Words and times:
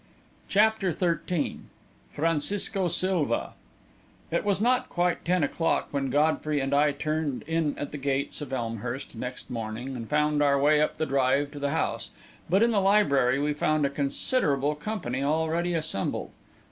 CHAPTER 0.49 0.91
XIII 0.91 1.59
FRANCISCO 2.13 2.87
SILVA 2.87 3.53
It 4.31 4.43
was 4.43 4.59
not 4.59 4.89
quite 4.89 5.23
ten 5.23 5.43
o'clock 5.43 5.89
when 5.91 6.09
Godfrey 6.09 6.59
and 6.59 6.73
I 6.73 6.91
turned 6.91 7.43
in 7.43 7.77
at 7.77 7.91
the 7.91 7.99
gates 7.99 8.41
of 8.41 8.51
Elmhurst, 8.51 9.15
next 9.15 9.51
morning, 9.51 9.95
and 9.95 10.09
made 10.11 10.41
our 10.43 10.59
way 10.59 10.81
up 10.81 10.97
the 10.97 11.05
drive 11.05 11.51
to 11.51 11.59
the 11.59 11.69
house, 11.69 12.09
but 12.49 12.63
in 12.63 12.71
the 12.71 12.81
library 12.81 13.37
we 13.37 13.53
found 13.53 13.85
a 13.85 13.91
considerable 13.91 14.73
company 14.73 15.21
already 15.21 15.75
assembled. 15.75 16.31